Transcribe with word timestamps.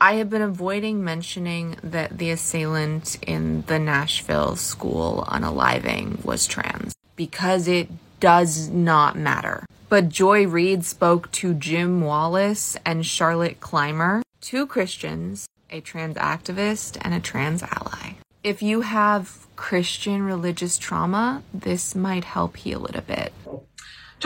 I 0.00 0.14
have 0.14 0.28
been 0.28 0.42
avoiding 0.42 1.02
mentioning 1.02 1.76
that 1.82 2.18
the 2.18 2.30
assailant 2.30 3.16
in 3.22 3.62
the 3.66 3.78
Nashville 3.78 4.56
school 4.56 5.24
unaliving 5.28 6.22
was 6.22 6.46
trans 6.46 6.94
because 7.16 7.66
it 7.66 7.88
does 8.20 8.68
not 8.68 9.16
matter. 9.16 9.64
But 9.88 10.10
Joy 10.10 10.46
Reid 10.46 10.84
spoke 10.84 11.30
to 11.32 11.54
Jim 11.54 12.02
Wallis 12.02 12.76
and 12.84 13.06
Charlotte 13.06 13.60
Clymer, 13.60 14.22
two 14.42 14.66
Christians, 14.66 15.48
a 15.70 15.80
trans 15.80 16.16
activist, 16.16 16.98
and 17.00 17.14
a 17.14 17.20
trans 17.20 17.62
ally. 17.62 18.16
If 18.44 18.62
you 18.62 18.82
have 18.82 19.46
Christian 19.56 20.22
religious 20.22 20.76
trauma, 20.76 21.42
this 21.54 21.94
might 21.94 22.24
help 22.24 22.58
heal 22.58 22.84
it 22.86 22.96
a 22.96 23.02
bit. 23.02 23.32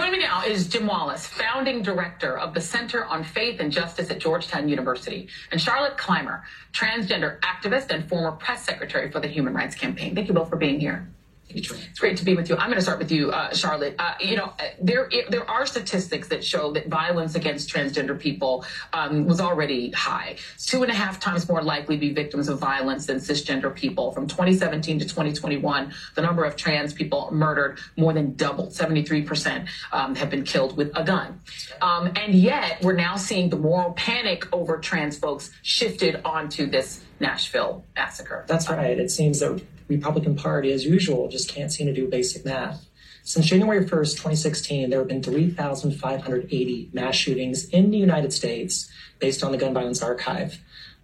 Joining 0.00 0.18
me 0.18 0.26
now 0.26 0.42
is 0.42 0.66
Jim 0.66 0.86
Wallis, 0.86 1.26
founding 1.26 1.82
director 1.82 2.38
of 2.38 2.54
the 2.54 2.60
Center 2.62 3.04
on 3.04 3.22
Faith 3.22 3.60
and 3.60 3.70
Justice 3.70 4.10
at 4.10 4.18
Georgetown 4.18 4.66
University, 4.66 5.28
and 5.52 5.60
Charlotte 5.60 5.98
Clymer, 5.98 6.42
transgender 6.72 7.38
activist 7.40 7.90
and 7.90 8.08
former 8.08 8.32
press 8.32 8.64
secretary 8.64 9.10
for 9.10 9.20
the 9.20 9.28
Human 9.28 9.52
Rights 9.52 9.74
Campaign. 9.74 10.14
Thank 10.14 10.28
you 10.28 10.32
both 10.32 10.48
for 10.48 10.56
being 10.56 10.80
here. 10.80 11.06
It's 11.54 11.98
great 11.98 12.16
to 12.18 12.24
be 12.24 12.34
with 12.34 12.48
you. 12.48 12.56
I'm 12.56 12.68
going 12.68 12.78
to 12.78 12.82
start 12.82 12.98
with 12.98 13.10
you, 13.10 13.30
uh, 13.30 13.54
Charlotte. 13.54 13.94
Uh, 13.98 14.14
you 14.20 14.36
know, 14.36 14.52
uh, 14.58 14.64
there 14.80 15.10
there 15.28 15.48
are 15.48 15.66
statistics 15.66 16.28
that 16.28 16.44
show 16.44 16.72
that 16.72 16.88
violence 16.88 17.34
against 17.34 17.72
transgender 17.72 18.18
people 18.18 18.64
um, 18.92 19.26
was 19.26 19.40
already 19.40 19.90
high. 19.90 20.36
It's 20.54 20.66
two 20.66 20.82
and 20.82 20.90
a 20.90 20.94
half 20.94 21.20
times 21.20 21.48
more 21.48 21.62
likely 21.62 21.96
to 21.96 22.00
be 22.00 22.12
victims 22.12 22.48
of 22.48 22.58
violence 22.58 23.06
than 23.06 23.18
cisgender 23.18 23.74
people. 23.74 24.12
From 24.12 24.26
2017 24.26 25.00
to 25.00 25.04
2021, 25.04 25.92
the 26.14 26.22
number 26.22 26.44
of 26.44 26.56
trans 26.56 26.92
people 26.92 27.28
murdered 27.32 27.78
more 27.96 28.12
than 28.12 28.34
doubled. 28.34 28.70
73% 28.70 29.68
um, 29.92 30.14
have 30.14 30.30
been 30.30 30.44
killed 30.44 30.76
with 30.76 30.90
a 30.96 31.04
gun. 31.04 31.40
Um, 31.80 32.12
and 32.16 32.34
yet, 32.34 32.82
we're 32.82 32.92
now 32.92 33.16
seeing 33.16 33.48
the 33.48 33.56
moral 33.56 33.92
panic 33.92 34.46
over 34.52 34.78
trans 34.78 35.18
folks 35.18 35.50
shifted 35.62 36.20
onto 36.24 36.66
this 36.66 37.04
Nashville 37.20 37.84
massacre. 37.94 38.44
That's 38.48 38.68
right. 38.68 38.98
It 38.98 39.10
seems 39.10 39.40
that 39.40 39.62
Republican 39.88 40.36
Party, 40.36 40.72
as 40.72 40.84
usual, 40.84 41.28
just 41.28 41.48
can't 41.48 41.72
seem 41.72 41.86
to 41.86 41.92
do 41.92 42.08
basic 42.08 42.44
math. 42.44 42.86
Since 43.22 43.46
January 43.46 43.84
1st, 43.84 44.12
2016, 44.12 44.90
there 44.90 44.98
have 45.00 45.08
been 45.08 45.22
3,580 45.22 46.90
mass 46.92 47.14
shootings 47.14 47.68
in 47.68 47.90
the 47.90 47.98
United 47.98 48.32
States 48.32 48.90
based 49.18 49.44
on 49.44 49.52
the 49.52 49.58
Gun 49.58 49.74
Violence 49.74 50.02
Archive. 50.02 50.58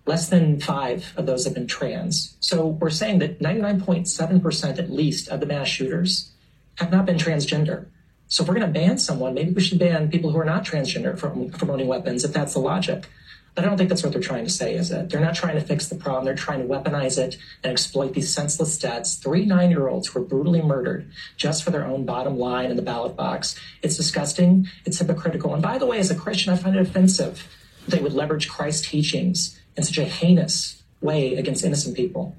Less 0.06 0.28
than 0.28 0.60
five 0.60 1.12
of 1.16 1.26
those 1.26 1.44
have 1.44 1.54
been 1.54 1.66
trans. 1.66 2.36
So 2.40 2.66
we're 2.66 2.90
saying 2.90 3.18
that 3.18 3.40
99.7% 3.40 4.78
at 4.78 4.90
least 4.90 5.28
of 5.28 5.40
the 5.40 5.46
mass 5.46 5.68
shooters 5.68 6.32
have 6.76 6.90
not 6.90 7.06
been 7.06 7.16
transgender. 7.16 7.86
So 8.28 8.42
if 8.42 8.48
we're 8.48 8.56
going 8.56 8.72
to 8.72 8.78
ban 8.78 8.98
someone, 8.98 9.34
maybe 9.34 9.52
we 9.52 9.60
should 9.60 9.78
ban 9.78 10.10
people 10.10 10.30
who 10.30 10.38
are 10.38 10.44
not 10.44 10.64
transgender 10.64 11.18
from, 11.18 11.50
from 11.50 11.70
owning 11.70 11.86
weapons, 11.86 12.24
if 12.24 12.32
that's 12.32 12.54
the 12.54 12.58
logic. 12.58 13.08
But 13.54 13.64
I 13.64 13.68
don't 13.68 13.78
think 13.78 13.88
that's 13.88 14.02
what 14.02 14.12
they're 14.12 14.20
trying 14.20 14.44
to 14.44 14.50
say, 14.50 14.74
is 14.74 14.90
it? 14.90 15.08
They're 15.08 15.20
not 15.20 15.34
trying 15.34 15.54
to 15.54 15.62
fix 15.62 15.88
the 15.88 15.94
problem. 15.94 16.26
They're 16.26 16.34
trying 16.34 16.60
to 16.60 16.66
weaponize 16.66 17.16
it 17.16 17.36
and 17.64 17.72
exploit 17.72 18.12
these 18.12 18.32
senseless 18.32 18.78
deaths. 18.78 19.14
Three 19.14 19.46
nine 19.46 19.70
year 19.70 19.88
olds 19.88 20.14
were 20.14 20.20
brutally 20.20 20.60
murdered 20.60 21.10
just 21.38 21.64
for 21.64 21.70
their 21.70 21.86
own 21.86 22.04
bottom 22.04 22.38
line 22.38 22.70
in 22.70 22.76
the 22.76 22.82
ballot 22.82 23.16
box. 23.16 23.58
It's 23.80 23.96
disgusting. 23.96 24.68
It's 24.84 24.98
hypocritical. 24.98 25.54
And 25.54 25.62
by 25.62 25.78
the 25.78 25.86
way, 25.86 25.98
as 25.98 26.10
a 26.10 26.14
Christian, 26.14 26.52
I 26.52 26.56
find 26.56 26.76
it 26.76 26.82
offensive 26.82 27.48
they 27.88 28.00
would 28.00 28.12
leverage 28.12 28.48
Christ's 28.48 28.88
teachings 28.88 29.58
in 29.76 29.84
such 29.84 29.98
a 29.98 30.04
heinous 30.04 30.82
way 31.00 31.36
against 31.36 31.64
innocent 31.64 31.96
people. 31.96 32.36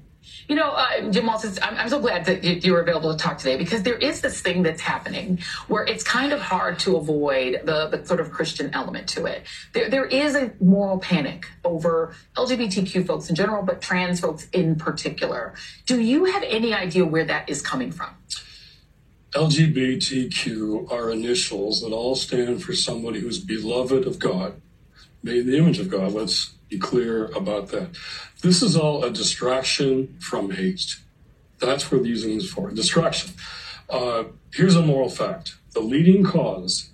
You 0.48 0.54
know, 0.54 0.70
uh, 0.70 1.10
Jim 1.10 1.26
Wallis, 1.26 1.58
I'm, 1.60 1.76
I'm, 1.76 1.88
so 1.90 2.00
glad 2.00 2.24
that 2.24 2.42
you, 2.42 2.52
you, 2.54 2.72
were 2.72 2.80
available 2.80 3.14
to 3.14 3.22
talk 3.22 3.36
today 3.36 3.58
because 3.58 3.82
there 3.82 3.98
is 3.98 4.22
this 4.22 4.40
thing 4.40 4.62
that's 4.62 4.80
happening 4.80 5.40
where 5.68 5.84
it's 5.84 6.02
kind 6.02 6.32
of 6.32 6.40
hard 6.40 6.78
to 6.80 6.96
avoid 6.96 7.60
the, 7.64 7.88
the 7.88 8.04
sort 8.06 8.18
of 8.18 8.30
Christian 8.30 8.70
element 8.72 9.08
to 9.10 9.26
it. 9.26 9.42
There, 9.74 9.90
there 9.90 10.06
is 10.06 10.34
a 10.34 10.52
moral 10.58 11.00
panic 11.00 11.46
over 11.64 12.14
LGBTQ 12.36 13.06
folks 13.06 13.28
in 13.28 13.36
general, 13.36 13.62
but 13.62 13.82
trans 13.82 14.20
folks 14.20 14.48
in 14.54 14.76
particular. 14.76 15.52
Do 15.84 16.00
you 16.00 16.24
have 16.24 16.42
any 16.44 16.72
idea 16.72 17.04
where 17.04 17.26
that 17.26 17.50
is 17.50 17.60
coming 17.60 17.92
from? 17.92 18.10
LGBTQ 19.32 20.90
are 20.90 21.10
initials 21.10 21.82
that 21.82 21.92
all 21.92 22.14
stand 22.14 22.62
for 22.62 22.72
somebody 22.72 23.20
who's 23.20 23.38
beloved 23.38 24.06
of 24.06 24.18
God, 24.18 24.62
made 25.22 25.38
in 25.38 25.46
the 25.46 25.58
image 25.58 25.78
of 25.78 25.88
God. 25.88 26.12
Let's 26.12 26.54
be 26.68 26.78
clear 26.78 27.26
about 27.26 27.68
that. 27.68 27.96
This 28.42 28.62
is 28.62 28.76
all 28.76 29.04
a 29.04 29.10
distraction 29.10 30.16
from 30.20 30.50
hate. 30.50 30.96
That's 31.58 31.90
what 31.90 32.02
we're 32.02 32.06
using 32.06 32.36
this 32.36 32.48
for 32.48 32.70
distraction. 32.70 33.32
Uh, 33.90 34.24
here's 34.52 34.76
a 34.76 34.82
moral 34.82 35.08
fact 35.08 35.56
the 35.72 35.80
leading 35.80 36.24
cause 36.24 36.90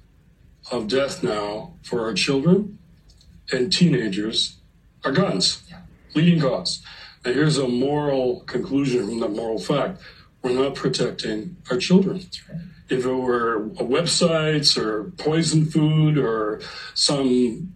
of 0.71 0.89
death 0.89 1.23
now 1.23 1.75
for 1.83 2.05
our 2.05 2.15
children 2.15 2.79
and 3.53 3.73
teenagers 3.73 4.56
are 5.05 5.12
guns. 5.12 5.62
Yeah. 5.69 5.81
Leading 6.15 6.41
cause. 6.41 6.83
Now, 7.25 7.33
here's 7.33 7.59
a 7.59 7.69
moral 7.69 8.41
conclusion 8.41 9.06
from 9.06 9.21
that 9.21 9.31
moral 9.31 9.59
fact 9.59 10.01
we're 10.43 10.53
not 10.53 10.75
protecting 10.75 11.56
our 11.71 11.79
children. 11.79 12.27
Right. 12.49 12.61
If 12.91 13.06
it 13.06 13.12
were 13.12 13.71
websites 13.77 14.77
or 14.77 15.11
poison 15.17 15.65
food 15.65 16.19
or 16.19 16.61
some 16.93 17.75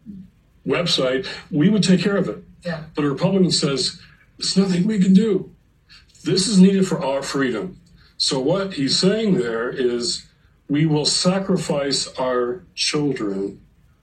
website, 0.68 1.26
we 1.50 1.68
would 1.68 1.82
take 1.82 2.00
care 2.00 2.16
of 2.16 2.28
it. 2.28 2.44
Yeah. 2.64 2.84
But 2.94 3.04
a 3.04 3.08
Republican 3.08 3.50
says, 3.50 4.00
there's 4.36 4.56
nothing 4.56 4.86
we 4.86 4.98
can 5.00 5.14
do. 5.14 5.52
This 6.24 6.46
is 6.46 6.60
needed 6.60 6.86
for 6.86 7.02
our 7.02 7.22
freedom. 7.22 7.80
So 8.16 8.38
what 8.38 8.74
he's 8.74 8.98
saying 8.98 9.34
there 9.34 9.70
is 9.70 10.26
we 10.68 10.84
will 10.84 11.06
sacrifice 11.06 12.08
our 12.18 12.64
children 12.74 13.60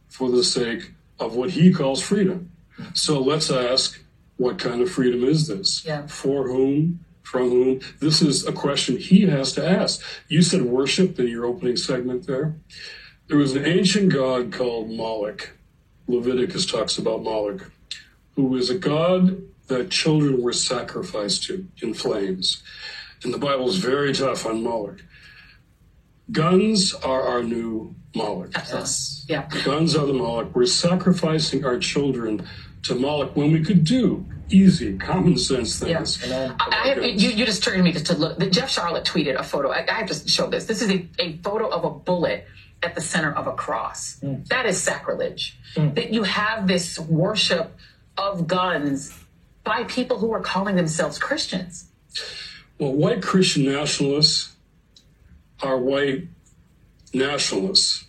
for 0.08 0.32
the 0.32 0.44
sake 0.44 0.92
of 1.20 1.36
what 1.36 1.52
he 1.52 1.72
calls 1.72 2.02
freedom. 2.02 2.52
So 2.94 3.20
let's 3.22 3.52
ask, 3.52 4.02
what 4.38 4.58
kind 4.58 4.82
of 4.82 4.92
freedom 4.92 5.24
is 5.24 5.48
this? 5.48 5.86
Yeah. 5.86 6.08
For 6.08 6.48
whom? 6.48 7.06
From 7.24 7.50
whom? 7.50 7.80
This 8.00 8.22
is 8.22 8.46
a 8.46 8.52
question 8.52 8.98
he 8.98 9.22
has 9.28 9.54
to 9.54 9.68
ask. 9.68 10.02
You 10.28 10.42
said 10.42 10.64
worship 10.64 11.20
in 11.20 11.28
your 11.28 11.46
opening 11.46 11.78
segment 11.78 12.28
there. 12.28 12.56
There 13.28 13.38
was 13.38 13.56
an 13.56 13.66
ancient 13.66 14.12
god 14.12 14.52
called 14.52 14.90
Moloch. 14.90 15.52
Leviticus 16.08 16.66
talks 16.66 16.98
about 16.98 17.24
Moloch, 17.24 17.72
who 18.36 18.56
is 18.56 18.70
a 18.70 18.78
god 18.78 19.42
that 19.68 19.90
children 19.90 20.42
were 20.42 20.54
sacrificed 20.54 21.44
to 21.44 21.68
in 21.82 21.94
flames. 21.94 22.62
And 23.24 23.34
the 23.34 23.38
Bible 23.38 23.68
is 23.68 23.78
very 23.78 24.14
tough 24.14 24.46
on 24.46 24.64
Moloch. 24.64 25.04
Guns 26.32 26.94
are 26.94 27.22
our 27.22 27.44
new 27.44 27.96
Moloch. 28.16 28.52
Yes. 28.54 29.26
Yeah. 29.28 29.48
Guns 29.64 29.96
are 29.96 30.06
the 30.06 30.14
Moloch. 30.14 30.56
We're 30.56 30.66
sacrificing 30.66 31.66
our 31.66 31.78
children 31.78 32.48
to 32.84 32.96
Moloch 32.96 33.36
when 33.36 33.52
we 33.52 33.64
could 33.64 33.84
do 33.84 34.26
easy, 34.50 34.98
common 34.98 35.38
sense 35.38 35.80
things. 35.80 36.26
Yeah. 36.26 36.56
I, 36.60 36.90
have, 36.90 37.04
you, 37.04 37.30
you, 37.30 37.46
just 37.46 37.64
turned 37.64 37.84
me 37.84 37.94
to 37.94 38.14
look. 38.16 38.40
Jeff 38.52 38.70
Charlotte 38.70 39.04
tweeted 39.04 39.40
a 39.40 39.44
photo. 39.44 39.72
I, 39.72 39.86
I 39.90 39.94
have 39.94 40.08
to 40.08 40.30
show 40.30 40.48
this. 40.48 40.66
This 40.66 40.82
is 40.82 40.90
a, 40.92 41.08
a 41.20 41.38
photo 41.38 41.68
of 41.68 41.84
a 41.84 41.90
bullet 41.90 42.48
at 42.86 42.96
the 42.96 43.02
center 43.02 43.34
of 43.34 43.48
a 43.48 43.54
cross. 43.54 44.20
Mm. 44.20 44.48
That 44.48 44.66
is 44.66 44.82
sacrilege. 44.82 45.58
Mm. 45.76 45.96
That 45.96 46.14
you 46.14 46.24
have 46.24 46.68
this 46.68 47.00
worship 47.00 47.76
of 48.18 48.48
guns 48.48 49.18
by 49.64 49.84
people 49.86 50.20
who 50.20 50.32
are 50.32 50.42
calling 50.42 50.76
themselves 50.76 51.18
Christians. 51.18 51.90
Well, 52.78 52.94
white 52.94 53.22
Christian 53.22 53.66
nationalists 53.66 54.56
are 55.62 55.78
white 55.78 56.28
nationalists, 57.14 58.06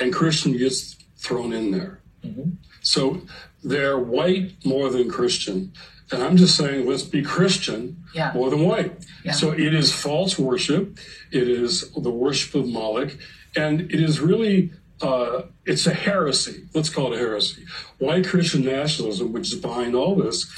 and 0.00 0.12
Christian 0.12 0.56
gets 0.56 0.96
thrown 1.16 1.52
in 1.52 1.70
there. 1.70 2.00
Mm-hmm. 2.24 2.50
So 2.82 3.22
they're 3.64 3.98
white 3.98 4.52
more 4.64 4.90
than 4.90 5.10
Christian. 5.10 5.72
And 6.12 6.22
I'm 6.22 6.36
just 6.36 6.56
saying, 6.56 6.86
let's 6.88 7.02
be 7.02 7.22
Christian 7.22 8.04
yeah. 8.14 8.32
more 8.34 8.50
than 8.50 8.64
white. 8.64 8.92
Yeah. 9.24 9.32
So 9.32 9.52
it 9.52 9.74
is 9.74 9.92
false 9.92 10.38
worship. 10.38 10.98
It 11.30 11.48
is 11.48 11.90
the 11.92 12.10
worship 12.10 12.54
of 12.54 12.66
Moloch. 12.66 13.16
And 13.56 13.82
it 13.82 14.00
is 14.00 14.20
really, 14.20 14.72
uh, 15.00 15.42
it's 15.64 15.86
a 15.86 15.94
heresy. 15.94 16.64
Let's 16.74 16.88
call 16.88 17.12
it 17.12 17.16
a 17.16 17.18
heresy. 17.18 17.64
White 17.98 18.26
Christian 18.26 18.64
nationalism, 18.64 19.32
which 19.32 19.52
is 19.52 19.58
behind 19.58 19.94
all 19.94 20.16
this, 20.16 20.50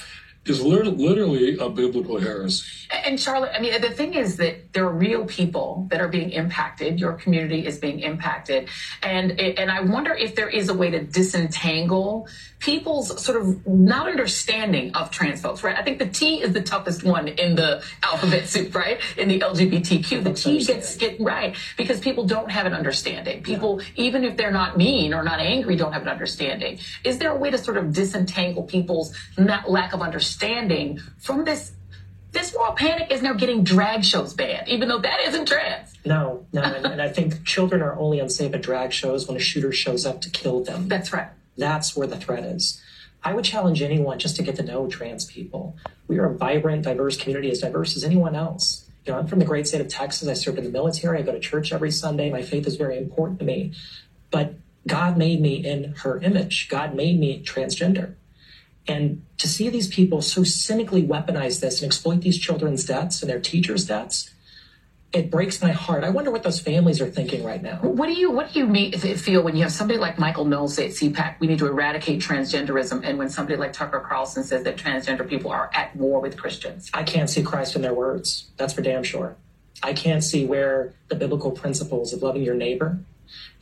is 0.44 0.60
literally 0.62 1.56
a 1.58 1.68
biblical 1.68 2.18
heresy. 2.18 2.64
And 2.90 3.18
Charlotte, 3.18 3.52
I 3.54 3.60
mean, 3.60 3.80
the 3.80 3.90
thing 3.90 4.14
is 4.14 4.36
that 4.36 4.72
there 4.72 4.84
are 4.84 4.92
real 4.92 5.24
people 5.24 5.86
that 5.90 6.00
are 6.00 6.08
being 6.08 6.30
impacted. 6.30 6.98
Your 7.00 7.12
community 7.14 7.66
is 7.66 7.78
being 7.78 8.00
impacted, 8.00 8.68
and 9.02 9.40
and 9.40 9.70
I 9.70 9.80
wonder 9.80 10.12
if 10.12 10.34
there 10.34 10.48
is 10.48 10.68
a 10.68 10.74
way 10.74 10.90
to 10.90 11.00
disentangle 11.00 12.28
people's 12.58 13.22
sort 13.22 13.40
of 13.40 13.66
not 13.66 14.08
understanding 14.08 14.94
of 14.94 15.10
trans 15.10 15.40
folks. 15.40 15.64
Right? 15.64 15.76
I 15.76 15.82
think 15.82 16.00
the 16.00 16.08
T 16.08 16.42
is 16.42 16.52
the 16.52 16.60
toughest 16.60 17.02
one 17.02 17.28
in 17.28 17.54
the 17.54 17.82
alphabet 18.02 18.48
soup. 18.48 18.74
Right? 18.74 19.00
In 19.16 19.28
the 19.28 19.40
LGBTQ, 19.40 20.24
the 20.24 20.34
T 20.34 20.64
gets 20.64 20.96
get 20.96 21.18
right 21.20 21.56
because 21.76 22.00
people 22.00 22.24
don't 22.26 22.50
have 22.50 22.66
an 22.66 22.74
understanding. 22.74 23.42
People, 23.42 23.80
yeah. 23.80 24.04
even 24.04 24.24
if 24.24 24.36
they're 24.36 24.52
not 24.52 24.76
mean 24.76 25.14
or 25.14 25.22
not 25.22 25.40
angry, 25.40 25.76
don't 25.76 25.92
have 25.92 26.02
an 26.02 26.08
understanding. 26.08 26.78
Is 27.04 27.18
there 27.18 27.30
a 27.30 27.36
way 27.36 27.50
to 27.50 27.58
sort 27.58 27.78
of 27.78 27.92
disentangle 27.92 28.64
people's 28.64 29.16
lack 29.38 29.94
of 29.94 30.02
understanding 30.02 30.31
from 31.18 31.44
this 31.44 31.72
this 32.32 32.54
moral 32.54 32.72
panic 32.72 33.10
is 33.10 33.20
now 33.20 33.34
getting 33.34 33.62
drag 33.62 34.04
shows 34.04 34.32
banned, 34.32 34.66
even 34.66 34.88
though 34.88 35.00
that 35.00 35.20
isn't 35.28 35.46
trans. 35.46 35.92
No, 36.04 36.46
no, 36.52 36.62
and, 36.62 36.86
and, 36.86 37.02
I 37.02 37.10
think 37.10 37.44
children 37.44 37.82
are 37.82 37.94
only 37.98 38.20
unsafe 38.20 38.54
at 38.54 38.62
drag 38.62 38.90
shows 38.92 39.28
when 39.28 39.36
a 39.36 39.40
shooter 39.40 39.70
shows 39.70 40.06
up 40.06 40.22
to 40.22 40.30
kill 40.30 40.64
them. 40.64 40.88
That's 40.88 41.12
right. 41.12 41.28
That's 41.58 41.94
where 41.94 42.06
the 42.06 42.16
threat 42.16 42.44
is. 42.44 42.80
I 43.22 43.34
would 43.34 43.44
challenge 43.44 43.82
anyone 43.82 44.18
just 44.18 44.36
to 44.36 44.42
get 44.42 44.56
to 44.56 44.62
know 44.62 44.88
trans 44.88 45.26
people. 45.26 45.76
We 46.08 46.18
are 46.18 46.24
a 46.24 46.34
vibrant, 46.34 46.84
diverse 46.84 47.16
community, 47.16 47.50
as 47.50 47.60
diverse 47.60 47.96
as 47.96 48.02
anyone 48.02 48.34
else. 48.34 48.88
You 49.04 49.12
know, 49.12 49.18
I'm 49.18 49.26
from 49.26 49.38
the 49.38 49.44
great 49.44 49.68
state 49.68 49.80
of 49.80 49.88
Texas. 49.88 50.26
I 50.26 50.32
served 50.32 50.58
in 50.58 50.64
the 50.64 50.70
military. 50.70 51.18
I 51.18 51.22
go 51.22 51.32
to 51.32 51.40
church 51.40 51.72
every 51.72 51.90
Sunday. 51.90 52.30
My 52.30 52.42
faith 52.42 52.66
is 52.66 52.76
very 52.76 52.96
important 52.96 53.38
to 53.40 53.44
me. 53.44 53.72
But 54.30 54.54
God 54.86 55.16
made 55.16 55.40
me 55.40 55.56
in 55.64 55.94
her 55.98 56.18
image. 56.18 56.68
God 56.68 56.94
made 56.94 57.18
me 57.20 57.42
transgender. 57.44 58.14
And 58.88 59.24
to 59.38 59.48
see 59.48 59.68
these 59.68 59.88
people 59.88 60.22
so 60.22 60.42
cynically 60.42 61.02
weaponize 61.02 61.60
this 61.60 61.80
and 61.80 61.86
exploit 61.86 62.20
these 62.22 62.38
children's 62.38 62.84
deaths 62.84 63.22
and 63.22 63.30
their 63.30 63.40
teachers' 63.40 63.86
deaths, 63.86 64.30
it 65.12 65.30
breaks 65.30 65.60
my 65.60 65.72
heart. 65.72 66.04
I 66.04 66.08
wonder 66.08 66.30
what 66.30 66.42
those 66.42 66.58
families 66.58 67.00
are 67.00 67.08
thinking 67.08 67.44
right 67.44 67.62
now. 67.62 67.76
What 67.82 68.06
do 68.06 68.14
you 68.14 68.30
what 68.30 68.52
do 68.52 68.58
you 68.58 68.66
mean, 68.66 68.92
feel 68.92 69.42
when 69.42 69.54
you 69.56 69.62
have 69.62 69.72
somebody 69.72 69.98
like 69.98 70.18
Michael 70.18 70.46
Knowles 70.46 70.74
say 70.74 70.86
at 70.86 70.92
CPAC, 70.92 71.38
we 71.38 71.46
need 71.46 71.58
to 71.58 71.66
eradicate 71.66 72.20
transgenderism, 72.20 73.02
and 73.04 73.18
when 73.18 73.28
somebody 73.28 73.58
like 73.58 73.72
Tucker 73.72 74.00
Carlson 74.00 74.42
says 74.42 74.64
that 74.64 74.76
transgender 74.76 75.28
people 75.28 75.50
are 75.50 75.70
at 75.74 75.94
war 75.94 76.20
with 76.20 76.38
Christians? 76.38 76.90
I 76.94 77.02
can't 77.02 77.28
see 77.28 77.42
Christ 77.42 77.76
in 77.76 77.82
their 77.82 77.94
words. 77.94 78.50
That's 78.56 78.72
for 78.72 78.80
damn 78.80 79.02
sure. 79.02 79.36
I 79.82 79.92
can't 79.92 80.24
see 80.24 80.46
where 80.46 80.94
the 81.08 81.14
biblical 81.14 81.50
principles 81.50 82.12
of 82.12 82.22
loving 82.22 82.42
your 82.42 82.54
neighbor 82.54 82.98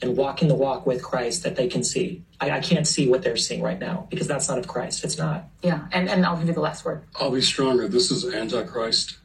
and 0.02 0.16
walking 0.16 0.48
the 0.48 0.54
walk 0.54 0.86
with 0.86 1.02
Christ 1.02 1.42
that 1.42 1.56
they 1.56 1.68
can 1.68 1.84
see. 1.84 2.22
I, 2.40 2.50
I, 2.52 2.60
can't 2.60 2.86
see 2.86 3.08
what 3.08 3.22
they're 3.22 3.36
seeing 3.36 3.62
right 3.62 3.78
now 3.78 4.06
because 4.10 4.26
that's 4.26 4.48
not 4.48 4.58
of 4.58 4.66
Christ. 4.66 5.04
It's 5.04 5.18
not. 5.18 5.44
Yeah, 5.62 5.86
and, 5.92 6.08
and 6.08 6.24
I'll 6.24 6.36
give 6.36 6.48
you 6.48 6.54
the 6.54 6.60
last 6.60 6.84
word. 6.84 7.04
I'll 7.16 7.30
be 7.30 7.42
stronger. 7.42 7.88
This 7.88 8.10
is 8.10 8.24
antichrist. 8.32 9.18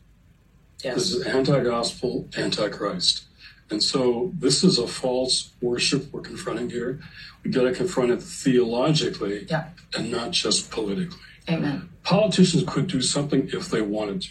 Yes. 0.84 0.96
This 0.96 1.12
is 1.14 1.26
anti-gospel, 1.26 2.30
antichrist. 2.38 3.26
And 3.70 3.82
so 3.82 4.32
this 4.38 4.64
is 4.64 4.78
a 4.78 4.88
false 4.88 5.52
worship 5.62 6.12
we're 6.12 6.22
confronting 6.22 6.70
here. 6.70 7.00
We 7.44 7.52
got 7.52 7.64
to 7.64 7.72
confront 7.72 8.12
it 8.12 8.22
theologically 8.22 9.48
yeah. 9.50 9.70
and 9.96 10.12
not 10.12 10.32
just 10.32 10.70
politically. 10.70 11.18
Amen. 11.50 11.90
Politicians 12.04 12.64
could 12.68 12.88
do 12.88 13.02
something 13.02 13.50
if 13.54 13.70
they 13.70 13.82
wanted 13.82 14.22
to. 14.24 14.30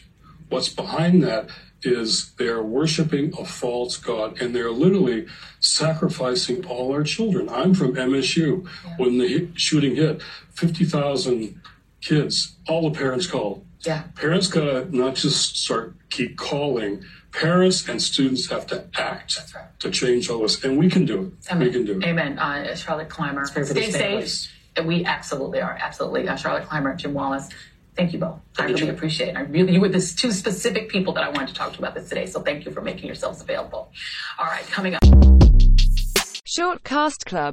What's 0.55 0.69
behind 0.69 1.25
that 1.25 1.49
is 1.83 2.33
they're 2.35 2.63
worshiping 2.63 3.33
a 3.37 3.45
false 3.45 3.97
God 3.97 4.41
and 4.41 4.55
they're 4.55 4.71
literally 4.71 5.27
sacrificing 5.59 6.65
all 6.65 6.93
our 6.93 7.03
children. 7.03 7.49
I'm 7.49 7.75
from 7.75 7.97
MSU. 7.97 8.65
Yeah. 8.65 8.95
When 8.97 9.19
the 9.19 9.49
shooting 9.57 9.97
hit, 9.97 10.23
50,000 10.53 11.61
kids, 12.01 12.55
all 12.69 12.89
the 12.89 12.97
parents 12.97 13.27
called. 13.27 13.67
Yeah. 13.81 14.05
Parents 14.15 14.47
gotta 14.47 14.87
not 14.97 15.17
just 15.17 15.57
start 15.57 15.97
keep 16.09 16.37
calling. 16.37 17.03
Parents 17.33 17.89
and 17.89 18.01
students 18.01 18.49
have 18.49 18.65
to 18.69 18.85
act 18.95 19.41
right. 19.57 19.81
to 19.81 19.91
change 19.91 20.31
all 20.31 20.43
this, 20.43 20.63
and 20.63 20.79
we 20.79 20.89
can 20.89 21.05
do 21.05 21.21
it. 21.21 21.51
Amen. 21.51 21.67
We 21.67 21.73
can 21.73 21.85
do 21.85 21.99
it. 21.99 22.05
Amen. 22.05 22.39
Uh, 22.39 22.77
Charlotte 22.77 23.09
Clymer, 23.09 23.45
stay 23.47 23.91
safe. 23.91 24.53
We 24.85 25.05
absolutely 25.05 25.61
are. 25.61 25.77
Absolutely. 25.81 26.29
Uh, 26.29 26.37
Charlotte 26.37 26.69
Clymer, 26.69 26.95
Jim 26.95 27.13
Wallis. 27.13 27.49
Thank 27.97 28.13
you 28.13 28.19
both. 28.19 28.41
Thank 28.57 28.71
I 28.71 28.73
really 28.73 28.87
you. 28.87 28.93
appreciate 28.93 29.29
it. 29.29 29.37
I 29.37 29.43
really, 29.43 29.75
you 29.75 29.81
were 29.81 29.89
the 29.89 30.01
two 30.01 30.33
specific 30.33 30.89
people 30.89 31.13
that 31.15 31.23
I 31.23 31.29
wanted 31.29 31.49
to 31.49 31.55
talk 31.55 31.73
to 31.75 31.79
about 31.79 31.95
this 31.95 32.09
today. 32.09 32.27
So 32.27 32.41
thank 32.41 32.65
you 32.65 32.73
for 32.73 32.81
making 32.81 33.07
yourselves 33.07 33.41
available. 33.41 33.91
All 34.39 34.47
right, 34.47 34.67
coming 34.67 34.95
up. 34.95 35.03
Short 36.47 36.85
Cast 36.85 37.27
Club 37.27 37.53